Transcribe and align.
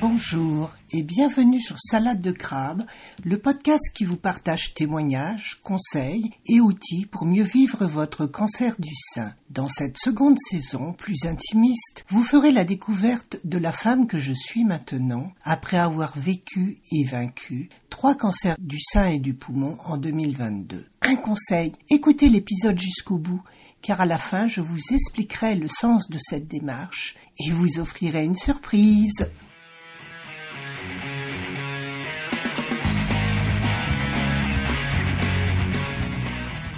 Bonjour 0.00 0.70
et 0.90 1.02
bienvenue 1.02 1.60
sur 1.60 1.76
Salade 1.78 2.20
de 2.20 2.32
crabe, 2.32 2.84
le 3.24 3.38
podcast 3.38 3.82
qui 3.94 4.04
vous 4.04 4.16
partage 4.16 4.74
témoignages, 4.74 5.60
conseils 5.62 6.30
et 6.46 6.60
outils 6.60 7.06
pour 7.06 7.24
mieux 7.24 7.44
vivre 7.44 7.86
votre 7.86 8.26
cancer 8.26 8.74
du 8.78 8.94
sein. 8.94 9.32
Dans 9.50 9.68
cette 9.68 9.96
seconde 9.96 10.38
saison, 10.38 10.92
plus 10.92 11.24
intimiste, 11.24 12.04
vous 12.08 12.22
ferez 12.22 12.52
la 12.52 12.64
découverte 12.64 13.38
de 13.44 13.58
la 13.58 13.72
femme 13.72 14.06
que 14.06 14.18
je 14.18 14.32
suis 14.32 14.64
maintenant, 14.64 15.32
après 15.42 15.78
avoir 15.78 16.18
vécu 16.18 16.78
et 16.90 17.04
vaincu 17.04 17.68
trois 17.98 18.14
cancers 18.14 18.54
du 18.60 18.78
sein 18.78 19.08
et 19.08 19.18
du 19.18 19.34
poumon 19.34 19.76
en 19.84 19.96
2022. 19.96 20.86
Un 21.02 21.16
conseil, 21.16 21.72
écoutez 21.90 22.28
l'épisode 22.28 22.78
jusqu'au 22.78 23.18
bout, 23.18 23.42
car 23.82 24.00
à 24.00 24.06
la 24.06 24.18
fin 24.18 24.46
je 24.46 24.60
vous 24.60 24.78
expliquerai 24.92 25.56
le 25.56 25.66
sens 25.68 26.08
de 26.08 26.16
cette 26.20 26.46
démarche 26.46 27.16
et 27.44 27.50
vous 27.50 27.80
offrirai 27.80 28.22
une 28.22 28.36
surprise. 28.36 29.28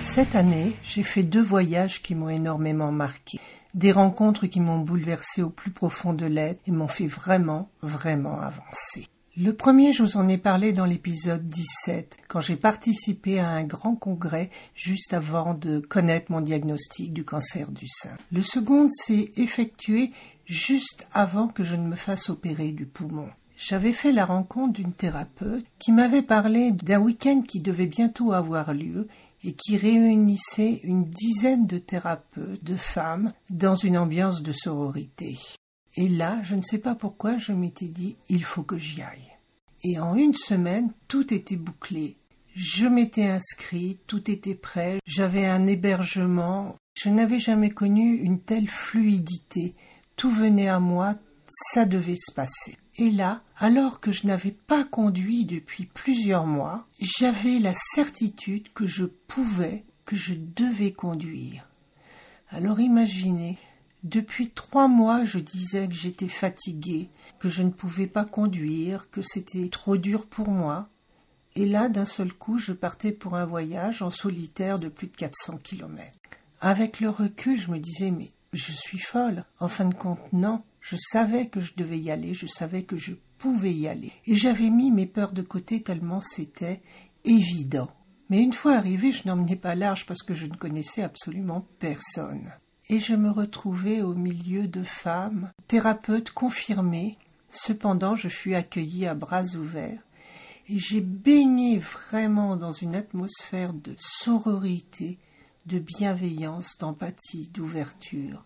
Cette 0.00 0.36
année, 0.36 0.76
j'ai 0.84 1.02
fait 1.02 1.24
deux 1.24 1.42
voyages 1.42 2.00
qui 2.00 2.14
m'ont 2.14 2.28
énormément 2.28 2.92
marqué. 2.92 3.40
Des 3.74 3.90
rencontres 3.90 4.46
qui 4.46 4.60
m'ont 4.60 4.78
bouleversé 4.78 5.42
au 5.42 5.50
plus 5.50 5.72
profond 5.72 6.12
de 6.12 6.26
l'être 6.26 6.60
et 6.68 6.70
m'ont 6.70 6.86
fait 6.86 7.08
vraiment, 7.08 7.68
vraiment 7.82 8.40
avancer. 8.40 9.08
Le 9.40 9.54
premier, 9.54 9.92
je 9.92 10.02
vous 10.02 10.16
en 10.16 10.26
ai 10.26 10.36
parlé 10.36 10.72
dans 10.72 10.84
l'épisode 10.84 11.46
17, 11.46 12.16
quand 12.26 12.40
j'ai 12.40 12.56
participé 12.56 13.38
à 13.38 13.50
un 13.50 13.62
grand 13.62 13.94
congrès 13.94 14.50
juste 14.74 15.14
avant 15.14 15.54
de 15.54 15.78
connaître 15.78 16.32
mon 16.32 16.40
diagnostic 16.40 17.12
du 17.12 17.24
cancer 17.24 17.70
du 17.70 17.86
sein. 17.86 18.16
Le 18.32 18.42
second 18.42 18.88
s'est 18.88 19.30
effectué 19.36 20.10
juste 20.44 21.06
avant 21.12 21.46
que 21.46 21.62
je 21.62 21.76
ne 21.76 21.86
me 21.86 21.94
fasse 21.94 22.30
opérer 22.30 22.72
du 22.72 22.86
poumon. 22.86 23.28
J'avais 23.56 23.92
fait 23.92 24.10
la 24.10 24.24
rencontre 24.24 24.72
d'une 24.72 24.92
thérapeute 24.92 25.66
qui 25.78 25.92
m'avait 25.92 26.22
parlé 26.22 26.72
d'un 26.72 26.98
week-end 26.98 27.42
qui 27.42 27.60
devait 27.60 27.86
bientôt 27.86 28.32
avoir 28.32 28.72
lieu 28.74 29.06
et 29.44 29.52
qui 29.52 29.76
réunissait 29.76 30.80
une 30.82 31.04
dizaine 31.04 31.68
de 31.68 31.78
thérapeutes, 31.78 32.64
de 32.64 32.74
femmes, 32.74 33.32
dans 33.50 33.76
une 33.76 33.98
ambiance 33.98 34.42
de 34.42 34.50
sororité. 34.50 35.38
Et 35.94 36.08
là, 36.08 36.40
je 36.42 36.56
ne 36.56 36.62
sais 36.62 36.78
pas 36.78 36.96
pourquoi, 36.96 37.38
je 37.38 37.52
m'étais 37.52 37.88
dit, 37.88 38.16
il 38.28 38.42
faut 38.42 38.64
que 38.64 38.78
j'y 38.78 39.00
aille. 39.00 39.27
Et 39.84 39.98
en 39.98 40.14
une 40.16 40.34
semaine, 40.34 40.92
tout 41.06 41.32
était 41.32 41.56
bouclé. 41.56 42.16
Je 42.54 42.86
m'étais 42.86 43.26
inscrit, 43.26 43.98
tout 44.06 44.30
était 44.30 44.56
prêt, 44.56 44.98
j'avais 45.06 45.46
un 45.46 45.66
hébergement. 45.66 46.76
Je 47.00 47.08
n'avais 47.08 47.38
jamais 47.38 47.70
connu 47.70 48.16
une 48.16 48.40
telle 48.40 48.68
fluidité. 48.68 49.74
Tout 50.16 50.30
venait 50.30 50.68
à 50.68 50.80
moi, 50.80 51.14
ça 51.72 51.84
devait 51.84 52.16
se 52.16 52.32
passer. 52.32 52.76
Et 52.96 53.12
là, 53.12 53.42
alors 53.58 54.00
que 54.00 54.10
je 54.10 54.26
n'avais 54.26 54.50
pas 54.50 54.82
conduit 54.82 55.44
depuis 55.44 55.86
plusieurs 55.86 56.46
mois, 56.46 56.88
j'avais 57.00 57.60
la 57.60 57.72
certitude 57.74 58.72
que 58.72 58.86
je 58.86 59.04
pouvais, 59.04 59.84
que 60.04 60.16
je 60.16 60.34
devais 60.34 60.90
conduire. 60.90 61.68
Alors 62.50 62.80
imaginez, 62.80 63.58
depuis 64.04 64.50
trois 64.50 64.88
mois 64.88 65.24
je 65.24 65.38
disais 65.38 65.88
que 65.88 65.94
j'étais 65.94 66.28
fatiguée, 66.28 67.10
que 67.38 67.48
je 67.48 67.62
ne 67.62 67.70
pouvais 67.70 68.06
pas 68.06 68.24
conduire, 68.24 69.10
que 69.10 69.22
c'était 69.22 69.68
trop 69.68 69.96
dur 69.96 70.26
pour 70.26 70.50
moi. 70.50 70.88
Et 71.54 71.66
là, 71.66 71.88
d'un 71.88 72.04
seul 72.04 72.32
coup, 72.32 72.58
je 72.58 72.72
partais 72.72 73.12
pour 73.12 73.34
un 73.34 73.44
voyage 73.44 74.02
en 74.02 74.10
solitaire 74.10 74.78
de 74.78 74.88
plus 74.88 75.08
de 75.08 75.16
400 75.16 75.58
kilomètres. 75.58 76.18
Avec 76.60 77.00
le 77.00 77.08
recul, 77.08 77.60
je 77.60 77.70
me 77.70 77.78
disais, 77.78 78.10
mais 78.10 78.30
je 78.52 78.72
suis 78.72 78.98
folle. 78.98 79.44
En 79.58 79.68
fin 79.68 79.86
de 79.86 79.94
compte, 79.94 80.20
non. 80.32 80.62
Je 80.80 80.96
savais 80.96 81.48
que 81.48 81.60
je 81.60 81.74
devais 81.76 81.98
y 81.98 82.10
aller, 82.10 82.34
je 82.34 82.46
savais 82.46 82.84
que 82.84 82.96
je 82.96 83.14
pouvais 83.36 83.72
y 83.72 83.88
aller. 83.88 84.12
Et 84.26 84.34
j'avais 84.34 84.70
mis 84.70 84.90
mes 84.90 85.06
peurs 85.06 85.32
de 85.32 85.42
côté 85.42 85.82
tellement 85.82 86.20
c'était 86.20 86.80
évident. 87.24 87.90
Mais 88.30 88.42
une 88.42 88.52
fois 88.52 88.74
arrivé, 88.74 89.12
je 89.12 89.26
n'emmenais 89.26 89.56
pas 89.56 89.74
large 89.74 90.06
parce 90.06 90.22
que 90.22 90.34
je 90.34 90.46
ne 90.46 90.56
connaissais 90.56 91.02
absolument 91.02 91.66
personne. 91.78 92.52
Et 92.90 93.00
je 93.00 93.14
me 93.14 93.30
retrouvais 93.30 94.02
au 94.02 94.14
milieu 94.14 94.66
de 94.66 94.82
femmes, 94.82 95.52
thérapeutes 95.66 96.30
confirmées. 96.30 97.18
Cependant, 97.50 98.14
je 98.14 98.28
fus 98.28 98.54
accueillie 98.54 99.06
à 99.06 99.14
bras 99.14 99.44
ouverts 99.56 100.02
et 100.68 100.78
j'ai 100.78 101.00
baigné 101.00 101.78
vraiment 101.78 102.56
dans 102.56 102.72
une 102.72 102.94
atmosphère 102.94 103.72
de 103.72 103.94
sororité, 103.98 105.18
de 105.66 105.78
bienveillance, 105.78 106.76
d'empathie, 106.78 107.48
d'ouverture 107.52 108.44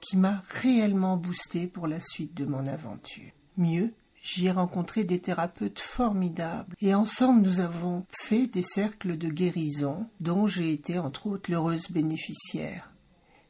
qui 0.00 0.16
m'a 0.16 0.42
réellement 0.50 1.16
boosté 1.16 1.66
pour 1.66 1.86
la 1.86 2.00
suite 2.00 2.34
de 2.34 2.44
mon 2.44 2.66
aventure. 2.66 3.32
Mieux, 3.56 3.94
j'y 4.22 4.46
ai 4.46 4.50
rencontré 4.50 5.04
des 5.04 5.20
thérapeutes 5.20 5.80
formidables 5.80 6.74
et 6.80 6.94
ensemble 6.94 7.42
nous 7.42 7.60
avons 7.60 8.04
fait 8.20 8.46
des 8.46 8.62
cercles 8.62 9.16
de 9.16 9.28
guérison 9.28 10.06
dont 10.20 10.46
j'ai 10.46 10.72
été 10.72 10.98
entre 10.98 11.26
autres 11.26 11.50
l'heureuse 11.50 11.90
bénéficiaire. 11.90 12.92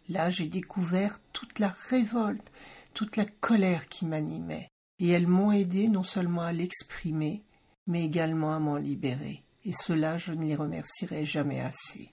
Là, 0.08 0.30
j'ai 0.30 0.46
découvert 0.46 1.20
toute 1.32 1.58
la 1.58 1.74
révolte, 1.88 2.52
toute 2.94 3.16
la 3.16 3.24
colère 3.24 3.88
qui 3.88 4.06
m'animait, 4.06 4.68
et 4.98 5.10
elles 5.10 5.26
m'ont 5.26 5.52
aidé 5.52 5.88
non 5.88 6.04
seulement 6.04 6.42
à 6.42 6.52
l'exprimer, 6.52 7.42
mais 7.86 8.04
également 8.04 8.54
à 8.54 8.58
m'en 8.58 8.76
libérer, 8.76 9.44
et 9.64 9.72
cela 9.72 10.18
je 10.18 10.32
ne 10.32 10.44
les 10.44 10.54
remercierai 10.54 11.26
jamais 11.26 11.60
assez. 11.60 12.12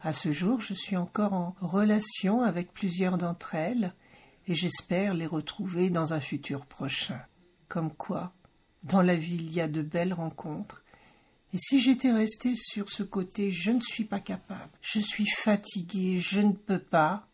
À 0.00 0.12
ce 0.12 0.30
jour, 0.30 0.60
je 0.60 0.74
suis 0.74 0.96
encore 0.96 1.32
en 1.32 1.56
relation 1.60 2.42
avec 2.42 2.72
plusieurs 2.72 3.18
d'entre 3.18 3.54
elles 3.54 3.92
et 4.46 4.54
j'espère 4.54 5.14
les 5.14 5.26
retrouver 5.26 5.90
dans 5.90 6.12
un 6.12 6.20
futur 6.20 6.66
prochain. 6.66 7.20
Comme 7.68 7.92
quoi, 7.92 8.32
dans 8.82 9.02
la 9.02 9.16
vie, 9.16 9.34
il 9.36 9.52
y 9.52 9.60
a 9.60 9.68
de 9.68 9.82
belles 9.82 10.14
rencontres. 10.14 10.84
Et 11.52 11.58
si 11.58 11.80
j'étais 11.80 12.12
restée 12.12 12.54
sur 12.56 12.88
ce 12.90 13.02
côté 13.02 13.50
je 13.50 13.70
ne 13.70 13.80
suis 13.80 14.04
pas 14.04 14.20
capable, 14.20 14.72
je 14.80 15.00
suis 15.00 15.26
fatiguée, 15.26 16.18
je 16.18 16.40
ne 16.40 16.52
peux 16.52 16.80
pas, 16.80 17.28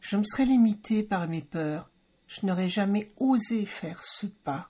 je 0.00 0.16
me 0.16 0.24
serais 0.24 0.44
limitée 0.44 1.02
par 1.02 1.26
mes 1.28 1.42
peurs, 1.42 1.90
je 2.26 2.46
n'aurais 2.46 2.68
jamais 2.68 3.12
osé 3.16 3.64
faire 3.64 4.02
ce 4.02 4.26
pas, 4.26 4.68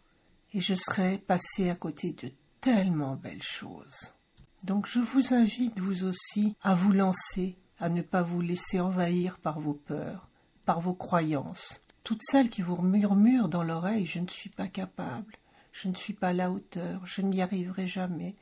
et 0.53 0.61
je 0.61 0.75
serais 0.75 1.19
passée 1.19 1.71
à 1.71 1.75
côté 1.75 2.13
de 2.13 2.31
tellement 2.61 3.17
belles 3.17 3.43
choses. 3.43 4.15
Donc 4.63 4.87
je 4.87 5.01
vous 5.01 5.35
invite 5.35 5.79
vous 5.79 6.05
aussi 6.05 6.57
à 6.63 6.75
vous 6.75 6.93
lancer, 6.93 7.59
à 7.79 7.89
ne 7.89 8.03
pas 8.03 8.23
vous 8.23 8.41
laisser 8.41 8.81
envahir 8.81 9.39
par 9.39 9.61
vos 9.61 9.75
peurs, 9.75 10.31
par 10.65 10.81
vos 10.81 10.95
croyances, 10.95 11.83
toutes 12.05 12.23
celles 12.23 12.49
qui 12.49 12.63
vous 12.63 12.81
murmurent 12.81 13.49
dans 13.49 13.65
l'oreille 13.65 14.07
je 14.07 14.21
ne 14.21 14.29
suis 14.29 14.51
pas 14.51 14.69
capable, 14.69 15.37
je 15.75 15.89
ne 15.89 15.95
suis 15.95 16.15
pas 16.15 16.29
à 16.29 16.33
la 16.33 16.53
hauteur, 16.53 17.05
je 17.05 17.21
n'y 17.21 17.43
arriverai 17.43 17.89
jamais, 17.89 18.37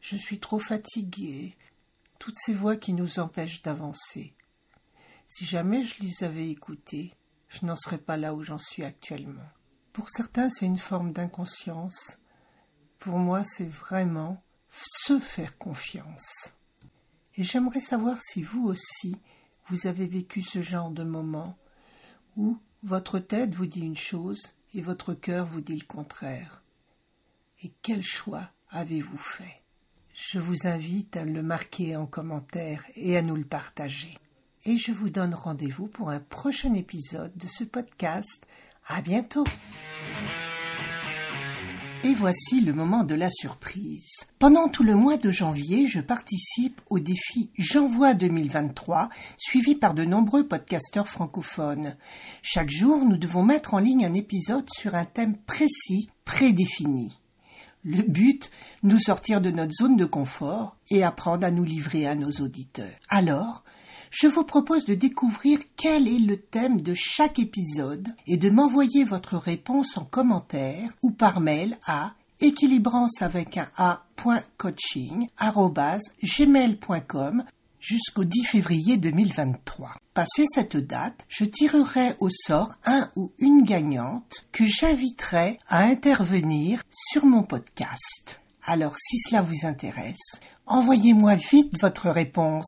je 0.00 0.16
suis 0.16 0.40
trop 0.40 0.58
fatigué, 0.58 1.54
toutes 2.18 2.38
ces 2.38 2.54
voix 2.54 2.76
qui 2.76 2.94
nous 2.94 3.18
empêchent 3.18 3.60
d'avancer. 3.60 4.34
Si 5.26 5.44
jamais 5.44 5.82
je 5.82 6.00
les 6.00 6.24
avais 6.24 6.48
écoutées, 6.48 7.14
je 7.50 7.66
n'en 7.66 7.76
serais 7.76 7.98
pas 7.98 8.16
là 8.16 8.34
où 8.34 8.42
j'en 8.42 8.56
suis 8.56 8.84
actuellement. 8.84 9.50
Pour 9.92 10.08
certains, 10.08 10.48
c'est 10.48 10.64
une 10.64 10.78
forme 10.78 11.12
d'inconscience. 11.12 12.18
Pour 12.98 13.18
moi, 13.18 13.44
c'est 13.44 13.68
vraiment 13.68 14.42
se 14.70 15.18
faire 15.18 15.58
confiance. 15.58 16.54
Et 17.36 17.42
j'aimerais 17.42 17.80
savoir 17.80 18.18
si 18.22 18.42
vous 18.42 18.66
aussi, 18.66 19.20
vous 19.66 19.86
avez 19.86 20.06
vécu 20.06 20.40
ce 20.42 20.62
genre 20.62 20.90
de 20.90 21.04
moment 21.04 21.58
où 22.36 22.58
votre 22.82 23.18
tête 23.18 23.54
vous 23.54 23.66
dit 23.66 23.82
une 23.82 23.96
chose 23.96 24.54
et 24.72 24.80
votre 24.80 25.12
cœur 25.12 25.44
vous 25.44 25.60
dit 25.60 25.76
le 25.76 25.86
contraire. 25.86 26.62
Et 27.62 27.72
quel 27.82 28.02
choix 28.02 28.50
avez-vous 28.70 29.18
fait? 29.18 29.62
Je 30.14 30.38
vous 30.38 30.66
invite 30.66 31.16
à 31.16 31.24
le 31.24 31.42
marquer 31.42 31.96
en 31.96 32.06
commentaire 32.06 32.84
et 32.94 33.16
à 33.16 33.22
nous 33.22 33.34
le 33.34 33.44
partager. 33.44 34.16
Et 34.64 34.76
je 34.76 34.92
vous 34.92 35.10
donne 35.10 35.34
rendez-vous 35.34 35.88
pour 35.88 36.10
un 36.10 36.20
prochain 36.20 36.74
épisode 36.74 37.36
de 37.36 37.46
ce 37.48 37.64
podcast. 37.64 38.46
À 38.86 39.02
bientôt! 39.02 39.44
Et 42.04 42.14
voici 42.14 42.60
le 42.60 42.72
moment 42.72 43.02
de 43.02 43.16
la 43.16 43.28
surprise. 43.28 44.26
Pendant 44.38 44.68
tout 44.68 44.84
le 44.84 44.94
mois 44.94 45.16
de 45.16 45.32
janvier, 45.32 45.88
je 45.88 46.00
participe 46.00 46.80
au 46.90 47.00
défi 47.00 47.50
J'envoie 47.58 48.14
2023, 48.14 49.08
suivi 49.36 49.74
par 49.74 49.94
de 49.94 50.04
nombreux 50.04 50.46
podcasteurs 50.46 51.08
francophones. 51.08 51.96
Chaque 52.40 52.70
jour, 52.70 53.04
nous 53.04 53.16
devons 53.16 53.42
mettre 53.42 53.74
en 53.74 53.80
ligne 53.80 54.06
un 54.06 54.14
épisode 54.14 54.68
sur 54.70 54.94
un 54.94 55.06
thème 55.06 55.36
précis, 55.38 56.08
prédéfini. 56.24 57.18
Le 57.84 58.02
but, 58.02 58.50
nous 58.82 58.98
sortir 58.98 59.40
de 59.40 59.50
notre 59.50 59.72
zone 59.72 59.96
de 59.96 60.04
confort 60.04 60.76
et 60.90 61.04
apprendre 61.04 61.46
à 61.46 61.50
nous 61.50 61.64
livrer 61.64 62.06
à 62.06 62.14
nos 62.14 62.30
auditeurs. 62.30 62.98
Alors, 63.08 63.64
je 64.10 64.26
vous 64.26 64.44
propose 64.44 64.84
de 64.84 64.94
découvrir 64.94 65.58
quel 65.76 66.08
est 66.08 66.18
le 66.18 66.38
thème 66.38 66.80
de 66.80 66.94
chaque 66.94 67.38
épisode 67.38 68.08
et 68.26 68.36
de 68.36 68.50
m'envoyer 68.50 69.04
votre 69.04 69.36
réponse 69.36 69.96
en 69.96 70.04
commentaire 70.04 70.88
ou 71.02 71.10
par 71.10 71.40
mail 71.40 71.78
à 71.86 72.14
équilibrance 72.40 73.22
avec 73.22 73.56
un 73.56 73.68
a.coaching 73.76 75.28
jusqu'au 77.80 78.24
10 78.24 78.44
février 78.44 78.96
2023. 78.96 79.94
Passé 80.18 80.46
cette 80.52 80.76
date, 80.76 81.24
je 81.28 81.44
tirerai 81.44 82.16
au 82.18 82.28
sort 82.28 82.72
un 82.84 83.08
ou 83.14 83.30
une 83.38 83.62
gagnante 83.62 84.48
que 84.50 84.64
j'inviterai 84.66 85.60
à 85.68 85.84
intervenir 85.84 86.80
sur 86.90 87.24
mon 87.24 87.44
podcast. 87.44 88.40
Alors 88.64 88.96
si 88.98 89.16
cela 89.18 89.42
vous 89.42 89.64
intéresse, 89.64 90.40
envoyez-moi 90.66 91.36
vite 91.36 91.80
votre 91.80 92.10
réponse. 92.10 92.66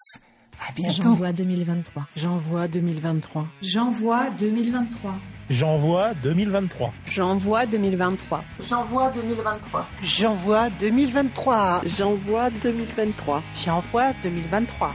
À 0.65 0.71
bientôt. 0.77 1.03
J'envoie 1.03 1.33
2023. 1.33 2.07
J'envoie 2.15 2.69
2023. 2.69 3.49
J'envoie 3.63 4.31
2023. 4.31 5.19
J'envoie 5.49 6.15
2023. 6.23 6.93
J'envoie 7.05 7.65
2023. 7.65 8.55
J'envoie 8.63 9.11
2023. 9.11 9.91
J'envoie 10.05 10.71
2023. 10.71 11.83
J'envoie 11.85 12.51
2023. 12.51 13.43
J'envoie 13.57 14.13
2023. 14.23 14.93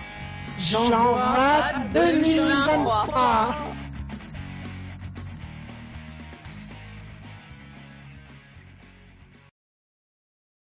Jean 0.59 0.89
2023. 1.93 3.84